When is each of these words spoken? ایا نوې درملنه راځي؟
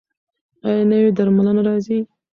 ایا 0.67 0.83
نوې 0.91 1.09
درملنه 1.17 1.61
راځي؟ 1.67 1.99